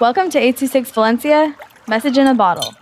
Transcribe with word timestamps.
Welcome 0.00 0.28
to 0.30 0.38
826 0.38 0.90
Valencia, 0.90 1.56
message 1.86 2.18
in 2.18 2.26
a 2.26 2.34
bottle. 2.34 2.74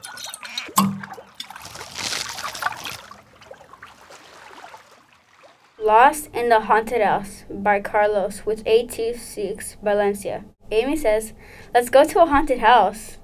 Lost 5.79 6.31
in 6.33 6.49
the 6.49 6.61
Haunted 6.61 7.03
House 7.03 7.45
by 7.51 7.81
Carlos 7.81 8.47
with 8.47 8.63
826 8.65 9.77
Valencia. 9.83 10.47
Amy 10.71 10.97
says, 10.97 11.35
Let's 11.75 11.91
go 11.91 12.03
to 12.05 12.23
a 12.23 12.27
haunted 12.27 12.61
house. 12.61 13.19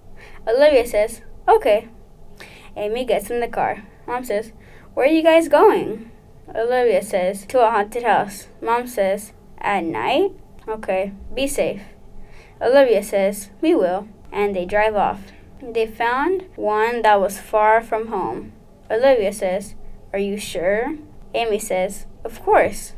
Olivia 0.46 0.86
says, 0.86 1.22
Okay. 1.48 1.88
Amy 2.76 3.06
gets 3.06 3.30
in 3.30 3.40
the 3.40 3.48
car. 3.48 3.84
Mom 4.06 4.22
says, 4.22 4.52
Where 4.92 5.06
are 5.06 5.10
you 5.10 5.22
guys 5.22 5.48
going? 5.48 6.10
Olivia 6.54 7.02
says, 7.02 7.46
To 7.46 7.66
a 7.66 7.70
haunted 7.70 8.02
house. 8.02 8.48
Mom 8.60 8.86
says, 8.86 9.32
At 9.56 9.84
night? 9.84 10.32
Okay, 10.68 11.14
be 11.34 11.46
safe. 11.46 11.80
Olivia 12.60 13.02
says, 13.02 13.50
We 13.60 13.74
will. 13.74 14.08
And 14.32 14.54
they 14.54 14.64
drive 14.64 14.94
off. 14.96 15.20
They 15.62 15.86
found 15.86 16.46
one 16.56 17.02
that 17.02 17.20
was 17.20 17.38
far 17.38 17.82
from 17.82 18.08
home. 18.08 18.52
Olivia 18.90 19.32
says, 19.32 19.74
Are 20.12 20.18
you 20.18 20.36
sure? 20.36 20.96
Amy 21.34 21.58
says, 21.58 22.06
Of 22.24 22.42
course. 22.42 22.94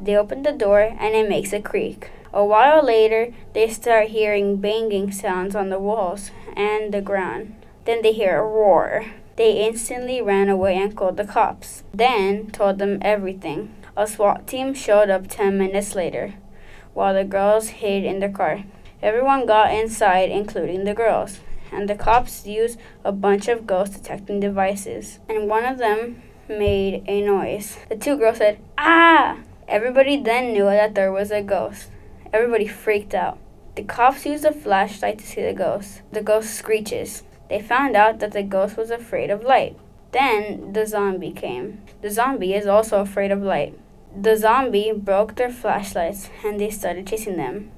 They 0.00 0.16
open 0.16 0.42
the 0.42 0.52
door 0.52 0.80
and 0.80 1.14
it 1.14 1.28
makes 1.28 1.52
a 1.52 1.60
creak. 1.60 2.10
A 2.32 2.44
while 2.44 2.84
later, 2.84 3.32
they 3.52 3.68
start 3.68 4.08
hearing 4.08 4.56
banging 4.56 5.12
sounds 5.12 5.54
on 5.54 5.70
the 5.70 5.78
walls 5.78 6.30
and 6.56 6.92
the 6.92 7.00
ground. 7.00 7.54
Then 7.84 8.02
they 8.02 8.12
hear 8.12 8.38
a 8.38 8.42
roar. 8.46 9.06
They 9.36 9.64
instantly 9.64 10.20
ran 10.20 10.48
away 10.48 10.76
and 10.76 10.96
called 10.96 11.16
the 11.16 11.24
cops, 11.24 11.84
then 11.92 12.50
told 12.50 12.78
them 12.78 12.98
everything. 13.02 13.74
A 13.96 14.06
SWAT 14.06 14.46
team 14.46 14.74
showed 14.74 15.10
up 15.10 15.28
10 15.28 15.56
minutes 15.56 15.94
later, 15.94 16.34
while 16.94 17.12
the 17.12 17.24
girls 17.24 17.68
hid 17.68 18.04
in 18.04 18.20
the 18.20 18.28
car. 18.28 18.64
Everyone 19.02 19.44
got 19.44 19.74
inside, 19.74 20.30
including 20.30 20.84
the 20.84 20.94
girls, 20.94 21.40
and 21.70 21.88
the 21.88 21.94
cops 21.94 22.46
used 22.46 22.78
a 23.04 23.12
bunch 23.12 23.48
of 23.48 23.66
ghost 23.66 23.92
detecting 23.92 24.40
devices, 24.40 25.18
and 25.28 25.48
one 25.48 25.64
of 25.64 25.78
them 25.78 26.22
made 26.48 27.04
a 27.06 27.20
noise. 27.20 27.76
The 27.88 27.96
two 27.96 28.16
girls 28.16 28.38
said, 28.38 28.58
Ah! 28.78 29.38
Everybody 29.66 30.16
then 30.16 30.52
knew 30.52 30.64
that 30.64 30.94
there 30.94 31.12
was 31.12 31.30
a 31.30 31.42
ghost. 31.42 31.88
Everybody 32.32 32.66
freaked 32.66 33.14
out. 33.14 33.38
The 33.76 33.82
cops 33.82 34.24
used 34.24 34.44
a 34.44 34.52
flashlight 34.52 35.18
to 35.18 35.26
see 35.26 35.42
the 35.42 35.52
ghost. 35.52 36.02
The 36.12 36.22
ghost 36.22 36.50
screeches. 36.50 37.24
They 37.48 37.60
found 37.60 37.96
out 37.96 38.20
that 38.20 38.32
the 38.32 38.42
ghost 38.42 38.76
was 38.76 38.90
afraid 38.90 39.30
of 39.30 39.42
light. 39.42 39.76
Then 40.12 40.72
the 40.72 40.86
zombie 40.86 41.32
came. 41.32 41.82
The 42.02 42.10
zombie 42.10 42.54
is 42.54 42.66
also 42.66 43.00
afraid 43.00 43.32
of 43.32 43.42
light. 43.42 43.78
The 44.16 44.36
zombie 44.36 44.92
broke 44.92 45.34
their 45.34 45.50
flashlights 45.50 46.30
and 46.44 46.60
they 46.60 46.70
started 46.70 47.06
chasing 47.06 47.36
them. 47.36 47.72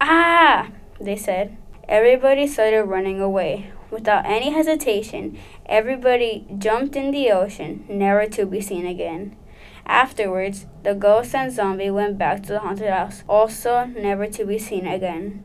Ah! 0.00 0.70
They 1.00 1.16
said. 1.16 1.56
Everybody 1.88 2.46
started 2.46 2.84
running 2.84 3.20
away. 3.20 3.72
Without 3.90 4.24
any 4.24 4.50
hesitation, 4.50 5.38
everybody 5.66 6.46
jumped 6.56 6.96
in 6.96 7.10
the 7.10 7.30
ocean, 7.30 7.84
never 7.88 8.26
to 8.26 8.46
be 8.46 8.60
seen 8.60 8.86
again. 8.86 9.36
Afterwards, 9.84 10.66
the 10.84 10.94
ghost 10.94 11.34
and 11.34 11.52
zombie 11.52 11.90
went 11.90 12.16
back 12.16 12.42
to 12.44 12.52
the 12.52 12.60
haunted 12.60 12.88
house, 12.88 13.24
also 13.28 13.84
never 13.84 14.26
to 14.28 14.46
be 14.46 14.58
seen 14.58 14.86
again. 14.86 15.44